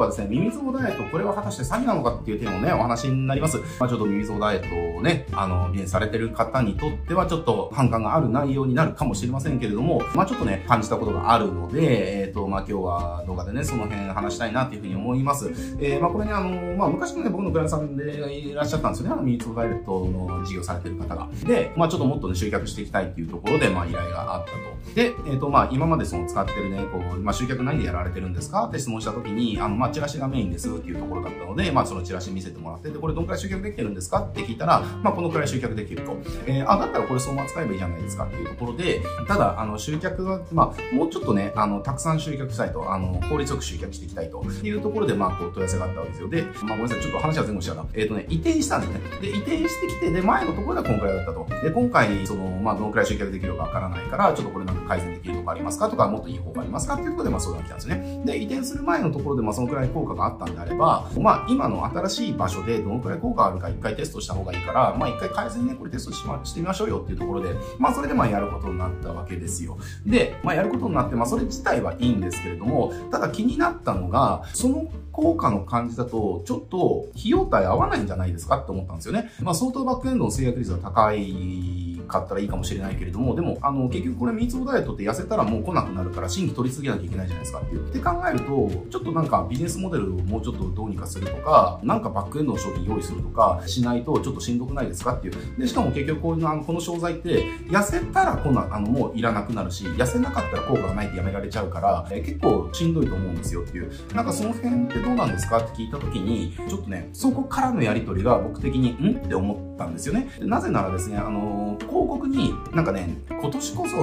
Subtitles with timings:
[0.00, 3.58] はですね、ミミズボダイエット、これは果たして詐欺なのかっていう点をね、お話になります。
[3.78, 15.48] まあちょっとミミズボダイエットをね、あの、されてる方にとってはちょっと反感がある内容になるかもしれませんけれども、まあちょっとね、感じたことがあるので、えっ、ー、と、まあ今日は動画でね、その辺話したいなっていうふうに思います。
[15.80, 21.28] えー、まあこれね、あの、まあ昔のね、僕のクライアントさんでいらっしゃったんですよね、あの、ミミズボダイエットの事業されてる方が。
[21.44, 24.94] で、まあちょっともっとね、集客していきたいっていうところで、まあ依頼があったと。
[24.94, 36.16] で、えっ、ー、と、まあ今までその使ってるね、こう、まあ集客何でやられてるんですかって質問した時に、あの、まあチラシがメインですっていうところだったので、まあそのチラシ見せてもらって、で、これどんくらい集客できてるんですかって聞いたら、まあこのくらい集客できると。
[36.46, 46.28] えー、あ、だったらこれそのまま使えばいいじゃないですかっていうところで、ただ、あの、集客が、まあ、もうちょっとね、あの、たくさん集客したいと、あの、効率よく集客していきたいというところで、まあ、こう、問い合わせがあったわけですよ。
[46.28, 47.84] で、まあ、ごめんなさい、ちょっと話は前後しちゃった。
[47.94, 49.00] えっ、ー、とね、移転したんですね。
[49.20, 51.46] で、移転してきて、で、前のところではこんくらいだったと。
[51.62, 58.22] で、今回、その、まあ、どのくらい集客できるかわからないから、ちょっとこれなんか改善できるとこありますかとか、もっといい方法ありますかっていうところで、まあ、相談来たんですね。
[58.24, 69.78] で、移転する前のところで、まあ、そのくらい効果があったんであれば、まあ、今の新しい場所でどのくらい効果があるか一回テストした方がいいから、まあ、一回改善ね、これテストし,、ま、してみましょうよっていうところで、まあ、それでまあ、やることになったわけですよ。
[70.04, 79.30] で、まあ、やることになって、まあ、それ自体はいいんですけれども、ただ気になったのが、その効果の感じだと、ちょっと費用対合わないんじゃないですかって思ったんですよね。
[79.40, 81.79] まあ、相当バックエンドの制約率が高い
[82.10, 87.88] かったらいいかもしれないけれども、でも、あの、結局これ、ミーツボダイエットって痩せたらもう来なくなるから、新規取り続けなきゃいけないじゃないですかっていう。
[87.88, 95.34] って考えると、ちょっとなんかビジネスモデルをもうちょっとどうにかするとか、なんかバックエンドの商品用意するとかしないとちょっとしんどくないですかっていう。
[95.58, 103.90] で、しかも結局こういうの、あの、この商材って、痩せたら来な、あの、もういらなくなるし、痩せなかったら効果がないってやめられちゃうから、え結構しんどいと思うんですよっていう。
[104.14, 105.58] なんかその辺ってどうなんですか？
[105.58, 109.16] って聞いた時に、ちょっとね、そこからのやりとりが僕的に、ん？
[109.18, 110.28] って思ってたんですよね。
[110.40, 113.96] なぜならですね、あの、広告に、なんかね、今年こそ、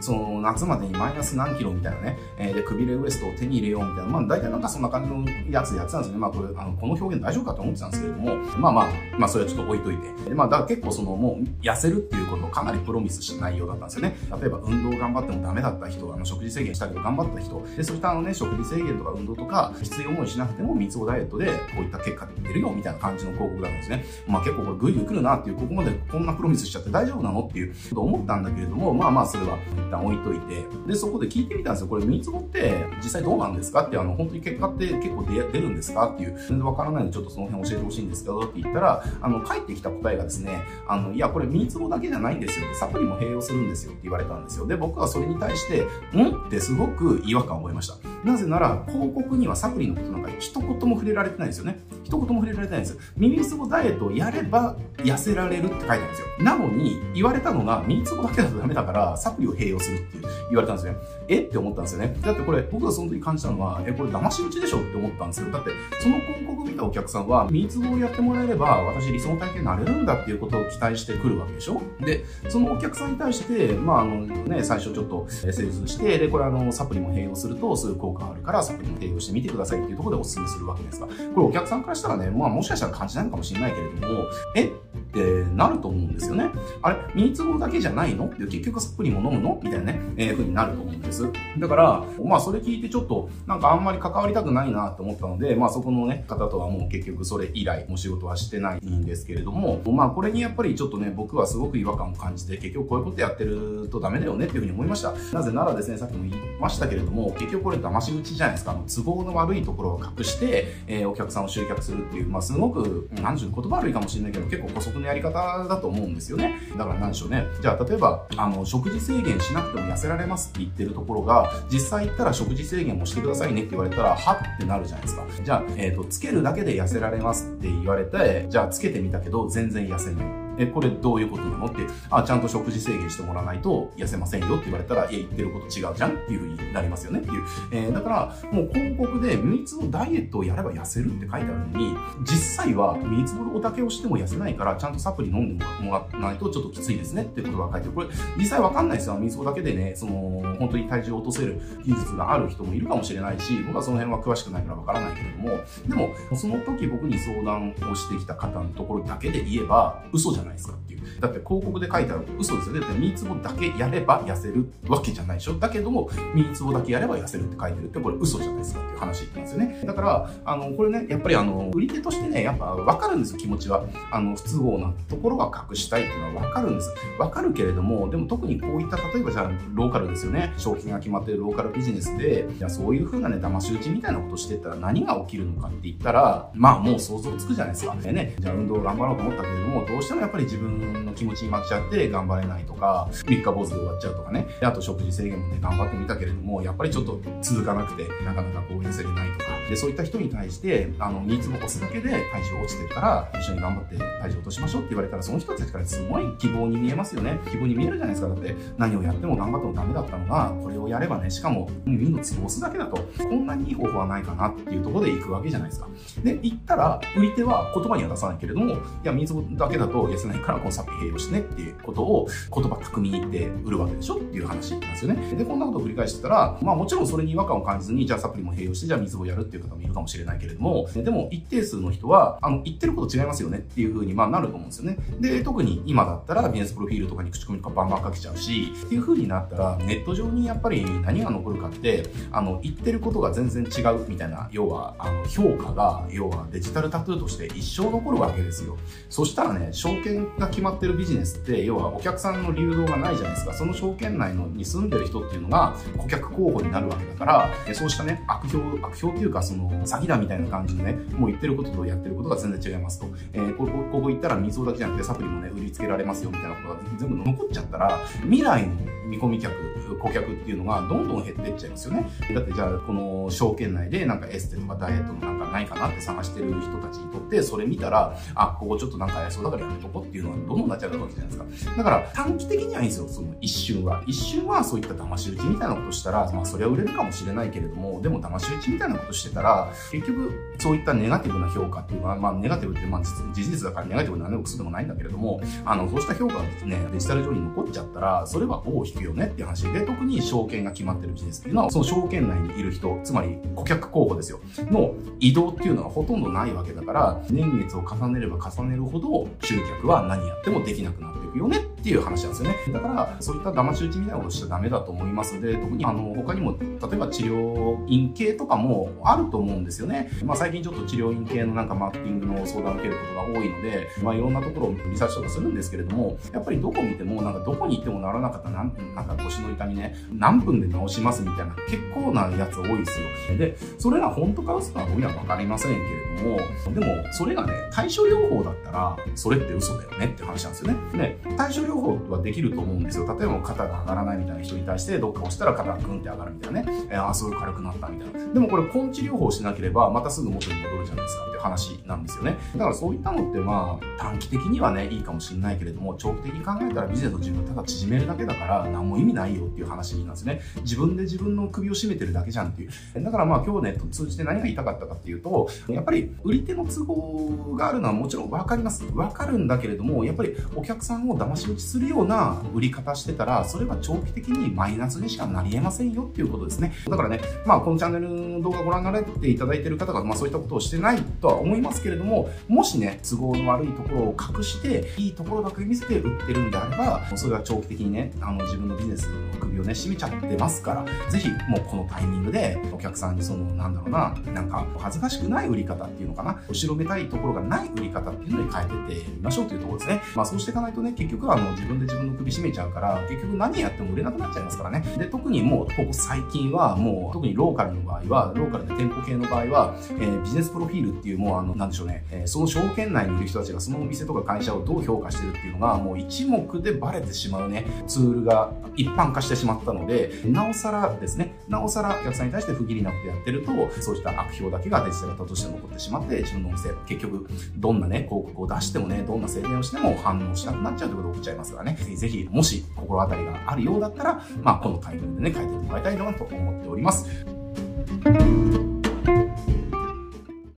[0.00, 6.18] その夏までにマイナス何キロみたいなね、えー、で、くびれウエストを手に入れようみたいな、まあ大体なんかそんな感じのやつやってたんですね。
[6.18, 8.86] まあこれ、あの、この表現大丈夫かと思ってたんですけれども、まあまあ、
[9.18, 10.30] まあそれはちょっと置いといて。
[10.30, 14.16] で、まあだから結構そのもう痩せるっていうことをかなりプロミスした内容だったんですよね。
[14.40, 24.04] 例えば運動頑張ってもダメだった人、あの食事制限したけど頑張った人、で、そういったあのね、食事制限とか運動とか、きつい思いしなくても三つ子ダイエットでこういった結果出るよみたいな感じの広告だったんですね。
[24.26, 27.44] まあ結構これグイグイ来るなっていう、ここまでこんなプロミスしちゃって大丈夫なの？
[27.44, 31.88] っていうこと思ったんだけれども、まあまあそれは一旦置いといて、で、そこで聞いてみたんですよ。
[31.88, 33.82] これ、三つ子って実際どうなんですか？
[33.82, 36.10] って、あの、本当に結果って結構出出るんですか？
[36.10, 44.66] っていう、全然わからないのでちょっとその辺教えてほしいんですけどって言ったら、あの、返ってきた答えがですね、あの、いや、これ三つ子だけじゃないんですよって、サプリも併用するんですよって言われたんですよ。
[44.66, 45.82] で、僕はそれに対して、
[46.16, 46.46] ん？
[46.46, 47.94] ってすごく違和感を覚えました。
[48.24, 51.78] なぜなら、広告にはサプリのことなんか一言も触れられてないですよね。
[52.04, 53.00] 一言も触れられてないんですよ。
[53.16, 56.26] 耳つぼダイエットをやれば痩せられるって書いてあるんですよ。
[56.40, 60.18] なのに、言われたのが、耳つぼだけだとダメだから、サプリを併用するって
[60.50, 60.98] 言われたんですよね。
[61.28, 61.38] え？
[61.40, 62.16] って思ったんですよね。
[62.20, 65.50] だってこれ、僕がその時感じたのは、え、これ騙し討ちでしょって思ったんですよ。
[65.50, 65.70] だって、
[66.00, 71.80] その広告見たお客さんは、耳つぼをやってもらえれば、私理想の体験になれるんだっていうことを期待してくるわけでしょ？
[72.00, 84.24] で、そのお客さんに対して、まあ、あのね、最初ちょっと、施術して、で、これあの、サプリも併用すると、そういう効果あるから、サプリも併用してみてくださいっていうところでお勧めするわけですが、これお客さんからしたらね、まあもしかしたら感じないのかもしれないけれども、
[84.54, 84.72] え
[85.14, 86.50] ってなると思うんですよね。
[86.82, 88.26] あれ、ミニツボだけじゃないの？
[88.26, 89.60] って結局サプリも飲むの？
[89.62, 91.30] みたいなね、えー、風になると思うんです。
[91.58, 105.12] だから、まあそれ聞いてちょっと、なんかあんまり関わりたくないなと思ったので、まあそこのね、方とはもう結局それ以来、お仕事はしてないんですけれども、まあこれにやっぱりちょっとね、僕はすごく違和感を感じて、結局こういうことやってるとダメだよねっていうふうに思いました。
[105.32, 108.72] なぜならですね、さっきも言いましたけれども、結局これ騙し討ちじゃないですか。
[108.72, 116.58] あの都合の悪いところを隠して、えー、お客さんを集客するっていう、まあすごく、何でしょう、言葉悪いかもしれないけど、結構補足のやり方だと思うんですよね。
[116.76, 117.46] だから何でしょうね。
[117.60, 125.26] じゃあ例えば、あの、食事制限しなくても痩せられますって言ってるところが、実際行ったら食事制限もしてくださいねって言われたら、はってなるじゃないですか。
[125.44, 130.43] じゃあ、えっ、ー、と、つけるだけで痩せられますって言われて、じゃあつけてみたけど、全然痩せない。
[130.58, 131.66] え、これどういうことなの？
[131.66, 137.42] って、あ、ちゃんと食事制限してもらわないと痩せませんよって言われたら、いや、言ってること違うじゃんっていう風になりますよねっていう。
[137.72, 147.92] えー、だから、もう広告で、ミツボダイエットをやれば痩せるって書いてあるのに、実際はミツボだけをしても痩せないから、ちゃんとサプリ飲んでもらわないとちょっときついですねっていうことが書いてある。
[147.92, 149.14] これ、実際わかんないですよ。
[149.16, 155.48] ミツボだけでね、その、本当に体重を落とせる技術がある人もいるかもしれないし、僕はその辺は詳しくないからわからないけれども、
[155.88, 160.66] でも、その時僕に相談をしてきた方のところだけで言えば、嘘じゃ mais.
[160.94, 161.20] ていう。
[161.20, 162.80] だって広告で書いてある嘘ですよね。
[162.80, 165.54] だってミーツボだけやれば痩せるわけじゃないでしょ。
[165.54, 169.82] だけども、ミーツボだけやれば痩せるって書いてるってこれ嘘じゃないですかっていう話言ってますよね。
[169.84, 173.84] だから、あの、これね、やっぱりあの、売り手としてね、やっぱわかるんです、気持ちは。
[174.10, 176.94] あの、不都合なところは隠したいっていうのはわかるんです。
[177.18, 180.52] わかるけれども、でも特にこういった、例えばじゃあ、ローカルですよね。
[180.56, 187.94] 賞金が決まってるローカルビジネスで、じゃそういう風なね、騙し討ちみたいなことしてったら何が起きるのかって言ったら、まあもう想像つくじゃないですか。
[187.96, 194.46] でね、じゃあ運動頑張ろうと思ったけれども、どうしてもやっぱり自分分の気持ちに負けちゃって頑張れないとか、3日坊主で終わっちゃうとかね。
[194.60, 199.54] であと食事制限もね、頑張ってみたけれども、やっぱりちょっと続かなくて、なかなかこう痩せれないとか。
[199.68, 207.40] で、そういった人に対して、あの、ニーズを押すだけで体重落ちてったら、一緒に頑張って体重落としましょうって言われたら、その人たちからすごい希望に見えますよね。
[207.50, 208.28] 希望に見えるじゃないですか。
[208.28, 215.88] だって、何をやっても頑張ってもダメだったのが、これをやればね、しかも、耳のツボ押すだけだと、こんなにいい方法はないかなっていうところで行くわけじゃないですか。
[216.22, 225.36] で、行ったら、売り手は言葉には出さないけれども、いや、水だけだと痩せないから、このサプリ併用してねっていうことを言葉巧みに言って売るわけでしょっていう話なんですよね。
[225.36, 234.98] で、こんなことを繰り返してたら、まあもちろんそれに違和感を感じずに、じゃあサプリも併用して、じゃあ水をやるっていう方もいるかもしれないけれども、でも一定数の人は、あの、言ってること違いますよねっていうふうに、まあなると思うんですよね。
[235.20, 248.76] で、特に今だったらビジネスプロフィールとかに口コミとかバンバンかけちゃうし、っていうふうになったら、ネット上にやっぱり何が残るかって、あの、言ってることが全然違うみたいな、要は、あの、評価が、要はデジタルタトゥーとして一生残るわけですよ。
[249.08, 253.54] そしたらね、証券が決まってるビジネスって、要はお客さんの流動がないじゃないですか。
[253.54, 263.06] その証券内のに住んでる人っていうのが顧客候補になるわけだから、そうしたね、悪評、悪評っていうか、その、詐欺だみたいな感じでね、もう言ってることとやってることが全然違いますと。
[263.32, 268.74] えー、ここ、ここ行ったら水をだけじゃなくてサプリもね、売りつけられますよみたいなことが全部残っちゃったら、未来の
[269.06, 269.54] 見込み客、
[269.98, 272.10] 顧客っていうのがどんどん減っていっちゃいますよね。
[272.34, 281.76] だってじゃあ、この証券内でなんかエステとかダイエットのなんかないかなって探してる人たちにとって、それ見たら、あ、ここちょっとなんかやそうだからやめとこっていうのはどんどんなっちゃうわけじゃないですか。
[281.76, 284.02] だから短期的にはいいんですよ、その一瞬は。
[284.06, 304.40] 一瞬はそういった騙し討ちみたいなことしたら、まあそれは売れるかもしれないけれども、でも騙し討ちみたいなことしてたら、結局そういったネガティブな評価っていうのは、まあネガティブってまあ事実だからネガティブな何でもクソでもないんだけれども、あの、そうした評価がですね、デジタル上に残っちゃったら、それは尾を引くよねっていう話で、特に証券が決まってるビジネスっていうのは、その証券内にいる人、つまり顧客候補ですよ、
[304.70, 312.56] の移動っていうのはほとんどないわけだから、年月を重ねれば重ねるほど、集客は何やってでもできなくなってよねっていう話なんですよね。
[312.72, 320.10] だから、そういった騙し討ちみたいなことしちゃダメだと思いますので、特にあの、他にも、例えば治療院系とかもあると思うんですよね。
[320.24, 333.36] まあ最近ちょっと治療院系のなんかマーケティングの相談を受けることが多いので、まあいろんなところをリサーチとかするんですけれども、やっぱりどこ見ても、なんかどこに行ってもならなかったなんなんか腰の痛みね、何分で治しますみたいな結構なやつ多いですよ。
[333.38, 335.78] で、それが本当か嘘か僕にはわかりませんけ
[336.22, 340.76] れども、でもそれがね、対症療法だったら、それって嘘だよねって話なんですよね。
[340.92, 343.18] で、対症療法はできると思うんですよ。
[343.18, 346.86] 例えば肩が上がらないみたいな人に対してどっか押したら肩がグンって上がるみたいなね。
[346.90, 348.32] えー、あ、すごい軽くなったみたいな。
[348.32, 352.36] でもこれ根治療法しなければまたすぐ元に戻るじゃないですかっていう話なんですよね。
[352.54, 360.40] だからそういったのってまあ短期的にはね、いいかもしれないけれども、長期的に考えたらビジネスの自分ただ縮めるだけだから何も意味ないよっていう話なんですね。
[360.62, 363.02] 自分で自分の首を絞めてるだけじゃんっていう。
[363.02, 368.84] だからまあ今日ね、通じて何が言いたかったかっていうと、やっぱり売り手の都合があるのはもちろんわかります。
[368.94, 376.72] わかるんだけれども、やっぱりお客さんを騙し討ちするような売り方してたら、それは長期的にマイナスにしかなり得ませんよっていうことですね。
[376.88, 400.02] だからね、まあこのチャンネルの動画ご覧になられていただいている方が、まあそういったことをしてないとは思いますけれども、もしね、都合の悪いところを隠して、いいところだけ見せて売ってるんであれば、それは長期的にね、あの自分のビジネスの首をね、締めちゃってますから、ぜひもうこのタイミングでお客さんにその、なんだろうな、なんか恥ずかしくない売り方っていうのかな、後ろめたいところがない売り方っていうのに変えてってみましょうというところですね。
[400.14, 404.80] まあそうしていかないとね、結局あの自分で自分の首絞めちゃうから、結局何やっても売れなくなっちゃいますからね。
[404.98, 437.06] で、特にもうここ最近はもう、特にローカルの場合は、ローカルで店舗系の場合は、えー、ビジネスプロフィールっていうもうあの、なんでしょうね、えー、その証券内にいる人たちがそのお店とか会社をどう評価してるっていうのが、もう一目でバレてしまうね、ツールが一般化してしまったので、なおさらですね、なおさらお客さんに対して不義理なことやってると、そうした悪評だけがデジタルタとして残ってしまって、自分のお店、結局、どんなね、広告を出してもね、どんな宣伝をしても反応しなくなっちゃうということが起きちゃいますからね、ぜひぜひ、もし心当たりがあるようだったら、まあ、このタイミングでね、書いていってもらいたいなと思っております。